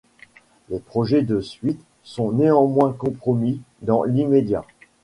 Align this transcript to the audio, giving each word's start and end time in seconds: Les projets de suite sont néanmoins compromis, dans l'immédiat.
Les 0.69 0.79
projets 0.79 1.21
de 1.21 1.41
suite 1.41 1.79
sont 2.01 2.31
néanmoins 2.31 2.91
compromis, 2.91 3.61
dans 3.83 4.01
l'immédiat. 4.03 4.65